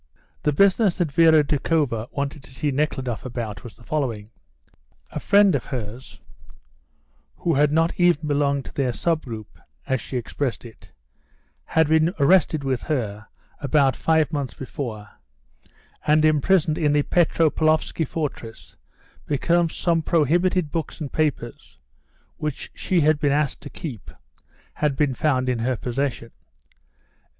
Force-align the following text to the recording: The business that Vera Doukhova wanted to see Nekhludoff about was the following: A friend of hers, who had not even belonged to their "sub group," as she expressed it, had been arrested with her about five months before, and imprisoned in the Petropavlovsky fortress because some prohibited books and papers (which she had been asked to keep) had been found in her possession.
The 0.41 0.51
business 0.51 0.95
that 0.95 1.11
Vera 1.11 1.43
Doukhova 1.43 2.07
wanted 2.11 2.41
to 2.41 2.51
see 2.51 2.71
Nekhludoff 2.71 3.23
about 3.23 3.63
was 3.63 3.75
the 3.75 3.83
following: 3.83 4.31
A 5.11 5.19
friend 5.19 5.53
of 5.53 5.65
hers, 5.65 6.19
who 7.35 7.53
had 7.53 7.71
not 7.71 7.93
even 7.99 8.27
belonged 8.27 8.65
to 8.65 8.73
their 8.73 8.93
"sub 8.93 9.23
group," 9.25 9.59
as 9.85 10.01
she 10.01 10.17
expressed 10.17 10.65
it, 10.65 10.91
had 11.65 11.87
been 11.87 12.15
arrested 12.17 12.63
with 12.63 12.81
her 12.81 13.27
about 13.59 13.95
five 13.95 14.33
months 14.33 14.55
before, 14.55 15.07
and 16.07 16.25
imprisoned 16.25 16.79
in 16.79 16.93
the 16.93 17.03
Petropavlovsky 17.03 18.03
fortress 18.05 18.77
because 19.27 19.75
some 19.75 20.01
prohibited 20.01 20.71
books 20.71 20.99
and 20.99 21.13
papers 21.13 21.77
(which 22.37 22.71
she 22.73 23.01
had 23.01 23.19
been 23.19 23.31
asked 23.31 23.61
to 23.61 23.69
keep) 23.69 24.09
had 24.73 24.95
been 24.95 25.13
found 25.13 25.47
in 25.47 25.59
her 25.59 25.75
possession. 25.77 26.31